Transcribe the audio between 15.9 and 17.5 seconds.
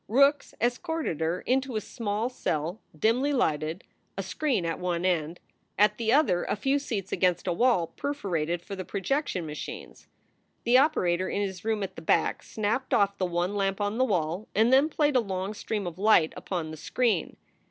light upon the screen.